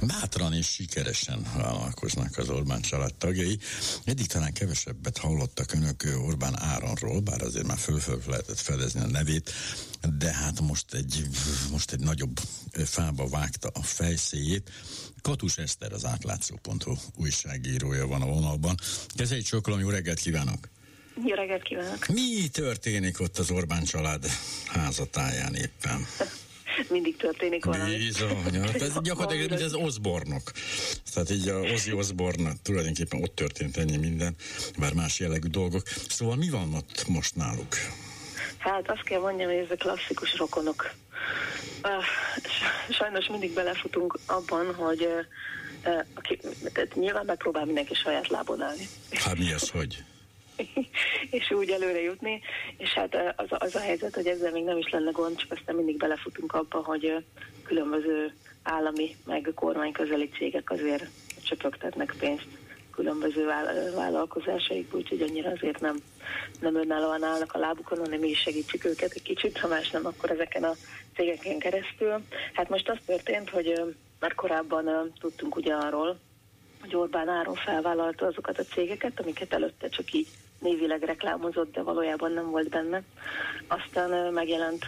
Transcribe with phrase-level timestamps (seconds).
[0.00, 3.58] Bátran és sikeresen vállalkoznak az Orbán család tagjai.
[4.04, 9.06] Eddig talán kevesebbet hallottak önök Orbán Áronról, bár azért már föl, föl lehetett fedezni a
[9.06, 9.52] nevét,
[10.18, 11.26] de hát most egy,
[11.70, 12.40] most egy nagyobb
[12.84, 14.70] fába vágta a fejszéjét.
[15.22, 18.74] Katus Eszter az átlátszó.hu újságírója van a vonalban.
[19.14, 20.68] Kezei csokolom, jó reggelt kívánok!
[21.24, 22.06] Jó reggelt kívánok!
[22.06, 24.26] Mi történik ott az Orbán család
[24.66, 26.06] házatáján éppen?
[26.90, 27.96] Mindig történik valami.
[27.96, 30.52] Bizony, ez gyakorlatilag mint az Osbornok.
[31.12, 34.34] Tehát így a Ozzy Osborne tulajdonképpen ott történt ennyi minden,
[34.78, 35.82] bár más jellegű dolgok.
[36.08, 37.74] Szóval mi van ott most náluk?
[38.58, 40.94] Hát azt kell mondjam, hogy ezek klasszikus rokonok.
[42.90, 45.08] Sajnos mindig belefutunk abban, hogy
[46.14, 46.40] aki,
[46.72, 48.88] tehát nyilván megpróbál mindenki saját lábon állni.
[49.12, 50.04] Hát mi az, hogy?
[51.30, 52.40] és úgy előre jutni,
[52.76, 55.74] és hát az, az a helyzet, hogy ezzel még nem is lenne gond, csak aztán
[55.74, 57.24] mindig belefutunk abba, hogy
[57.64, 61.06] különböző állami, meg kormányközeli cégek azért
[61.42, 62.48] csöpögtetnek pénzt
[62.96, 63.46] különböző
[63.94, 65.96] vállalkozásaik, úgyhogy annyira azért nem,
[66.60, 70.06] nem önállóan állnak a lábukon, hanem mi is segítsük őket egy kicsit, ha más nem,
[70.06, 70.74] akkor ezeken a
[71.14, 72.24] cégeken keresztül.
[72.52, 76.18] Hát most az történt, hogy már korábban tudtunk ugye arról,
[76.80, 82.32] hogy Orbán Áron felvállalta azokat a cégeket, amiket előtte csak így névileg reklámozott, de valójában
[82.32, 83.02] nem volt benne.
[83.66, 84.84] Aztán megjelent,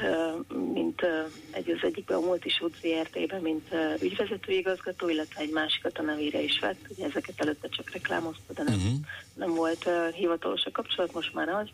[0.73, 1.07] mint
[1.51, 6.59] egy az egyikben a Multisút ZRT-ben, mint ügyvezető igazgató, illetve egy másikat a nevére is
[6.59, 6.81] vett.
[6.89, 8.93] Ugye ezeket előtte csak reklámozta, de nem, uh-huh.
[9.35, 11.69] nem volt hivatalos a kapcsolat, most már az.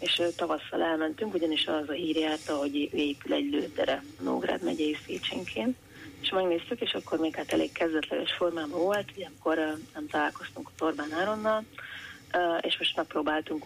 [0.00, 5.76] És tavasszal elmentünk, ugyanis az a hír járta, hogy épül egy lőtere Nógrád megyei Széchenként
[6.20, 9.56] és megnéztük, és akkor még hát elég kezdetleges formában volt, ugye akkor
[9.94, 11.64] nem találkoztunk a Orbán Áronnal,
[12.60, 13.64] és most megpróbáltunk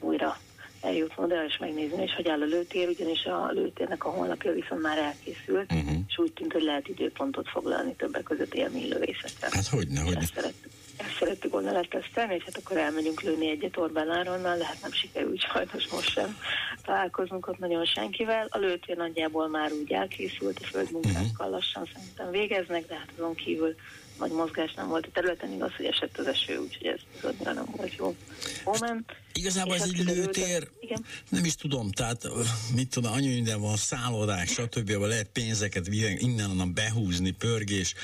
[0.00, 0.36] újra
[0.80, 4.82] eljutni oda, és megnézni, és hogy áll a lőtér, ugyanis a lőtérnek a honlapja viszont
[4.82, 5.96] már elkészült, uh-huh.
[6.08, 9.50] és úgy tűnt, hogy lehet időpontot foglalni többek között élménylövészettel.
[9.52, 13.76] Hát hogy ne, hogy szerettük, ezt szerettük volna letesztelni, és hát akkor elmegyünk lőni egyet
[13.76, 16.36] Orbán Áronnal, de hát nem sikerült sajnos most sem
[16.86, 18.46] találkozunk ott nagyon senkivel.
[18.50, 21.50] A lőtér nagyjából már úgy elkészült, a földmunkákkal uh-huh.
[21.50, 23.74] lassan szerintem végeznek, de hát azon kívül
[24.18, 27.66] nagy mozgás nem volt a területen, igaz, hogy esett az eső, úgyhogy ez annyira nem
[27.76, 28.16] volt jó
[28.64, 29.16] moment.
[29.32, 31.04] Igazából ez egy lőtér, igen.
[31.28, 32.28] nem is tudom, tehát
[32.74, 34.90] mit tudom, annyi minden van, szállodák, stb.
[34.90, 37.94] lehet pénzeket innen onnan behúzni, pörgés,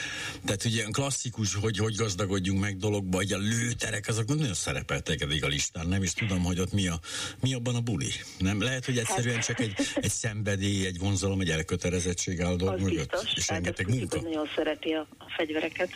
[0.44, 5.44] tehát ugye klasszikus, hogy hogy gazdagodjunk meg dologba, hogy a lőterek, azok nagyon szerepeltek eddig
[5.44, 7.00] a listán, nem is tudom, hogy ott mi, a,
[7.40, 8.10] mi abban a buli.
[8.38, 13.10] Nem lehet, hogy egyszerűen csak egy, egy szenvedély, egy vonzalom, egy elkötelezettség áll dolg mögött,
[13.10, 14.20] biztos, és rengeteg munka.
[14.20, 15.90] Nagyon szereti a, a fegyvereket,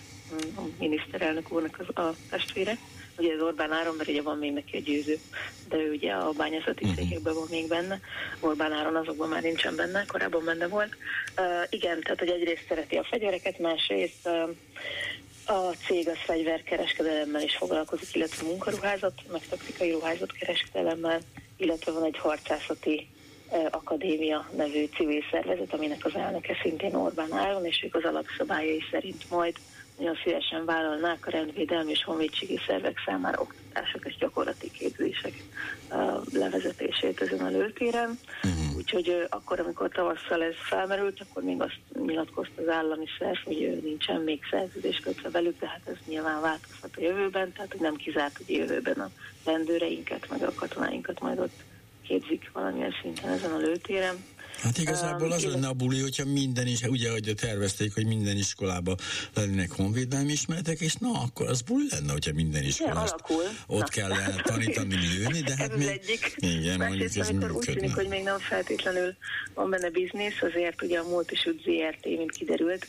[0.57, 2.79] a miniszterelnök úrnak az, a testvére
[3.19, 5.19] ugye az Orbán Áron, mert ugye van még neki a győző,
[5.69, 6.99] de ő ugye a bányászati uh-huh.
[6.99, 8.01] cégekben van még benne,
[8.41, 10.97] Orbán Áron azokban már nincsen benne, korábban benne volt.
[11.37, 14.51] Uh, igen, tehát hogy egyrészt szereti a fegyvereket, másrészt uh,
[15.57, 21.21] a cég az fegyverkereskedelemmel is foglalkozik, illetve munkaruházat, meg taktikai ruházat kereskedelemmel,
[21.57, 23.09] illetve van egy harcászati
[23.71, 29.31] Akadémia nevű civil szervezet, aminek az elnöke szintén Orbán Áron, és ők az alapszabályai szerint
[29.31, 29.57] majd
[29.99, 35.43] nagyon szívesen vállalnák a rendvédelmi és honvédségi szervek számára oktatások és gyakorlati képzések
[36.33, 38.19] levezetését ezen a lőtéren.
[38.45, 38.77] Uh-huh.
[38.77, 44.21] Úgyhogy akkor, amikor tavasszal ez felmerült, akkor még azt nyilatkozta az állami szerv, hogy nincsen
[44.21, 48.37] még szerződés kötve velük, de hát ez nyilván változhat a jövőben, tehát hogy nem kizárt,
[48.37, 49.11] hogy jövőben a
[49.45, 51.63] rendőreinket, meg a katonáinkat majd ott
[52.07, 54.25] képzik valamilyen szinten ezen a lőtéren.
[54.63, 58.95] Hát igazából az lenne a buli, hogyha minden is, ugye, hogy tervezték, hogy minden iskolába
[59.35, 63.15] lennének honvédelmi ismeretek, és na, akkor az buli lenne, hogyha minden iskolást
[63.67, 63.87] ott na.
[63.87, 64.11] kell
[64.43, 65.89] tanítani, lőni, de hát ez még...
[65.89, 66.35] egyik.
[66.37, 67.53] Igen, mondjuk ez működne.
[67.53, 69.15] Úgy tűnik, hogy még nem feltétlenül
[69.55, 72.87] van benne biznisz, azért ugye a Multisud ZRT, mint kiderült,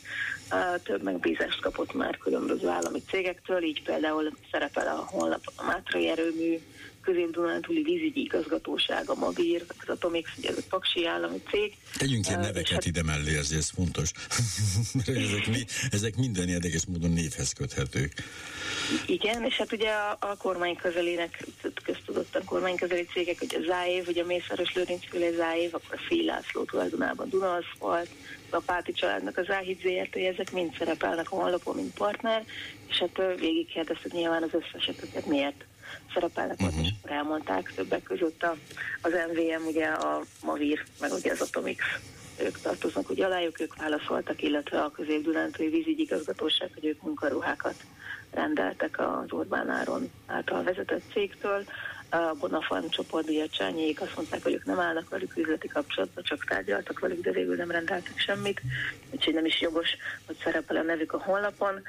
[0.82, 6.58] több megbízást kapott már különböző állami cégektől, így például szerepel a honlap a Mátrai erőmű,
[7.02, 11.76] Közép-Dunántúli vízügyi igazgatóság, a Magír, az Atomix, ugye ez a Paksi állami cég.
[11.98, 14.10] Tegyünk ilyen neveket hát, ide mellé, ez, ez fontos.
[15.06, 18.12] ezek, mi, ezek minden érdekes módon névhez köthetők.
[19.06, 21.44] Igen, és hát ugye a, a kormány közelének,
[21.84, 26.02] köztudottan kormány közeli cégek, hogy a Záév, ugye a Mészáros Lőrinc féle Záév, akkor a
[26.08, 28.08] Fél László tulajdonában Dunaszfalt,
[28.50, 32.44] a Páti családnak az Áhid ZRT, ezek mind szerepelnek a honlapon, mint partner,
[32.88, 35.64] és hát végig kérdeztük nyilván az összeseteket miért
[36.14, 36.78] szerepelnek uh-huh.
[36.78, 38.56] ott, és akkor elmondták többek között a,
[39.02, 41.84] az MVM, ugye a Mavir, meg ugye az Atomix
[42.40, 47.74] ők tartoznak ugye alájuk, ők válaszoltak, illetve a közép-dunántúli vízügyi igazgatóság, hogy ők munkaruhákat
[48.30, 51.64] rendeltek az Orbán Áron által vezetett cégtől,
[52.10, 56.98] a Bonafan csoport Diacsányék azt mondták, hogy ők nem állnak velük üzleti kapcsolatban, csak tárgyaltak
[56.98, 58.60] velük, de végül nem rendeltek semmit,
[59.10, 59.88] úgyhogy nem is jogos,
[60.26, 61.82] hogy szerepel a nevük a honlapon.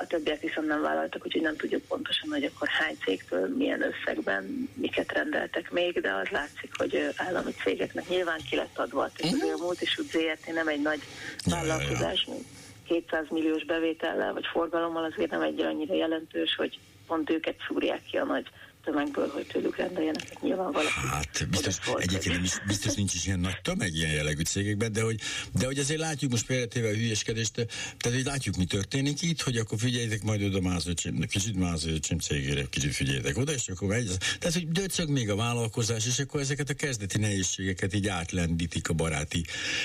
[0.00, 4.68] A többiek viszont nem vállaltak, úgyhogy nem tudjuk pontosan, hogy akkor hány cégtől milyen összegben
[4.74, 9.52] miket rendeltek még, de az látszik, hogy állami cégeknek nyilván ki lett adva a uh-huh.
[9.52, 11.00] a Multishoot ZRT nem egy nagy
[11.44, 12.44] vállalkozás, mint
[12.84, 18.16] 200 milliós bevétellel vagy forgalommal azért nem egy annyira jelentős, hogy pont őket szúrják ki
[18.16, 18.46] a nagy
[18.84, 20.92] tömegből, hogy tőlük rendeljenek, nyilván valaki.
[21.10, 25.20] Hát biztos, egyébként biztos, biztos nincs is ilyen nagy tömeg ilyen jellegű cégekben, de hogy,
[25.52, 29.56] de hogy azért látjuk most például a hülyeskedést, tehát hogy látjuk, mi történik itt, hogy
[29.56, 34.10] akkor figyeljétek majd oda mázőcsém, kicsit mázőcsém cégére, kicsit figyeljetek oda, és akkor megy.
[34.38, 38.92] Tehát, hogy döcög még a vállalkozás, és akkor ezeket a kezdeti nehézségeket így átlendítik a
[38.92, 39.44] baráti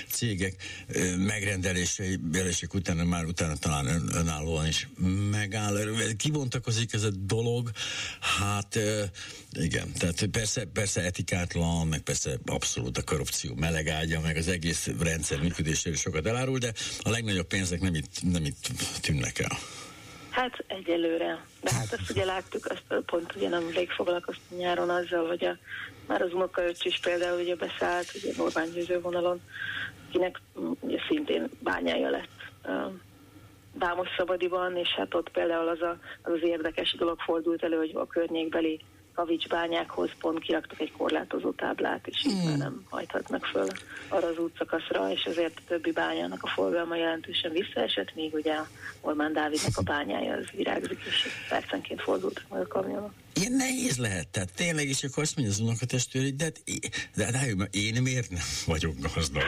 [0.10, 0.56] cégek
[1.18, 4.88] megrendelései, belesek utána már utána talán ön, önállóan is
[5.32, 5.78] megáll.
[6.18, 7.72] Kibontakozik ez a dolog,
[8.20, 8.80] hát
[9.52, 15.40] igen, tehát persze, persze etikátlan, meg persze abszolút a korrupció melegágya, meg az egész rendszer
[15.40, 18.70] működéséről sokat elárul, de a legnagyobb pénzek nem itt, nem itt
[19.02, 19.58] tűnnek el.
[20.30, 21.46] Hát egyelőre.
[21.62, 25.58] De hát azt ugye láttuk, azt pont ugye nem rég foglalkoztam nyáron azzal, hogy a,
[26.08, 29.42] már az unokaöcs is például ugye beszállt, ugye Orbán Győző vonalon,
[30.08, 30.42] akinek
[30.80, 32.40] ugye szintén bányája lett
[33.74, 37.92] Bámos Szabadiban, és hát ott például az, a, az az érdekes dolog fordult elő, hogy
[37.94, 38.80] a környékbeli
[39.20, 42.48] kavicsbányákhoz pont kiraktak egy korlátozó táblát, és így mm.
[42.48, 43.68] már nem hajthatnak föl
[44.08, 48.56] arra az útszakaszra, és azért a többi bányának a forgalma jelentősen visszaesett, míg ugye
[49.02, 54.28] Ormán Dávidnak a bányája az virágzik, és percenként fordultak meg a kamionok ilyen nehéz lehet,
[54.28, 56.62] tehát tényleg, és akkor azt mondja az unokatestvér, hogy de, hát
[57.16, 59.44] de, de, de én miért nem vagyok gazdag?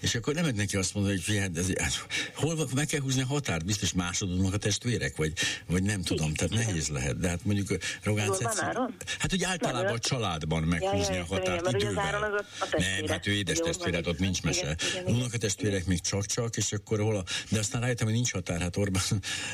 [0.00, 3.26] És akkor nem neki azt mondani, hogy de ez, hát, hol meg kell húzni a
[3.26, 5.32] határt, biztos másodonok a testvérek, vagy,
[5.66, 8.32] vagy nem tudom, tehát nehéz lehet, de hát mondjuk Rogán
[9.18, 12.44] Hát ugye általában a családban meghúzni ja, a határt igen, idővel.
[12.70, 14.76] Nem, hát ő édes testvéred, ott nincs mese.
[15.04, 19.02] Unokatestvérek még csak-csak, és akkor hol a, de aztán rájöttem, hogy nincs határ, hát Orbán,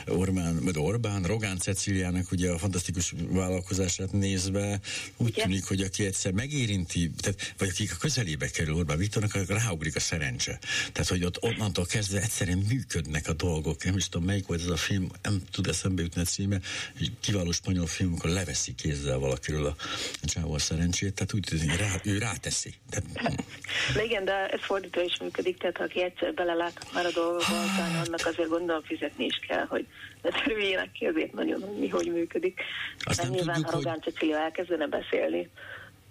[0.06, 4.80] Orbán, Orbán, Rogán Ceciliának ugye a fantasztikus vállalkozás vállalkozását nézve
[5.16, 5.46] úgy Igen?
[5.46, 9.96] tűnik, hogy aki egyszer megérinti, tehát, vagy akik a közelébe kerül Orbán Viktornak, akkor ráugrik
[9.96, 10.58] a szerencse.
[10.92, 13.84] Tehát, hogy ott onnantól kezdve egyszerűen működnek a dolgok.
[13.84, 16.60] Nem is tudom, melyik volt ez a film, nem tud eszembe jutni a címe,
[17.00, 19.76] egy kiváló spanyol film, amikor leveszi kézzel valakiről a,
[20.24, 22.74] csávó szerencsét, tehát úgy tűnik, rá, ő ráteszi.
[22.90, 23.04] Tehát,
[23.94, 27.68] de igen, de ez fordítva is működik, tehát aki egyszer belelát már a dolgokban,
[28.06, 29.86] annak azért gondolom fizetni is kell, hogy
[30.22, 32.60] ne törüljenek ki azért nagyon, hogy mi hogy működik.
[32.98, 34.12] Azt de nyilván, tudjuk, ha Rogán hogy...
[34.12, 35.50] Cecilia elkezdene beszélni,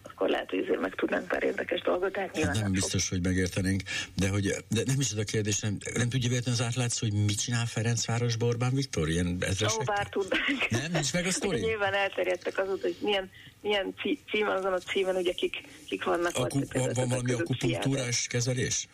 [0.04, 2.12] akkor lehet, hogy azért meg tudnánk pár érdekes dolgot.
[2.12, 3.18] Tehát hát nem biztos, fog.
[3.18, 3.82] hogy megértenénk,
[4.16, 7.26] de, hogy, de nem is az a kérdés, nem, nem tudja véletlenül az átlátszó, hogy
[7.26, 9.10] mit csinál Ferencvárosban Orbán Viktor?
[9.10, 9.38] Ilyen
[9.80, 10.70] Ó, bár tudnánk.
[10.70, 11.60] Nem, nincs meg a sztori?
[11.60, 13.30] Nyilván elterjedtek azóta, hogy milyen,
[13.62, 13.94] milyen
[14.32, 16.36] címen, azon a címen, ugye kik, kik vannak.
[16.36, 18.88] A, van, van valami akupunktúrás kezelés?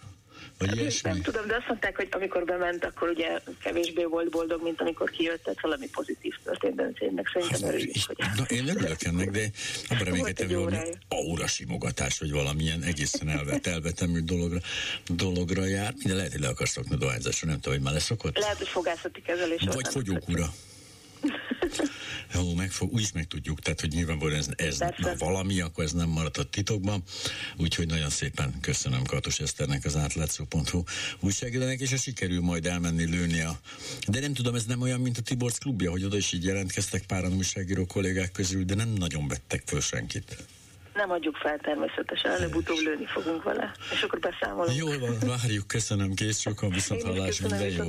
[0.57, 1.09] Vagy hát ilyesmi?
[1.09, 5.09] Nem tudom, de azt mondták, hogy amikor bement, akkor ugye kevésbé volt boldog, mint amikor
[5.09, 7.95] kijött, tehát valami pozitív történt, de tényleg szerintem örüljük.
[8.05, 8.17] Hogy...
[8.37, 9.49] Na, én örülök ennek, de
[9.89, 14.59] abban reménykedtem, hogy valami aura simogatás, vagy valamilyen egészen elvet, elvetemű dologra,
[15.07, 15.93] dologra jár.
[15.95, 18.37] Minden lehet, hogy le akarsz szokni dohányzásra, nem tudom, hogy már leszokott.
[18.37, 19.61] Lehet, hogy fogászati kezelés.
[19.73, 20.53] Vagy fogyókúra.
[22.33, 24.79] Jó, meg fog, úgy is meg tudjuk, tehát hogy nyilvánvalóan ez, ez
[25.17, 27.03] valami, akkor ez nem maradhat titokban.
[27.57, 30.83] Úgyhogy nagyon szépen köszönöm Katos Eszternek, az átlátszó.hu
[31.19, 33.59] újságírónak, és a sikerül majd elmenni lőni a...
[34.07, 37.05] De nem tudom, ez nem olyan, mint a Tiborcs klubja, hogy oda is így jelentkeztek
[37.05, 40.37] páran újságíró kollégák közül, de nem nagyon vettek föl senkit
[40.97, 44.77] nem adjuk fel természetesen, előbb-utóbb lőni fogunk vele, és akkor beszámolunk.
[44.77, 47.85] Jól van, várjuk, köszönöm, kész sokan, viszont hallás, minden jó.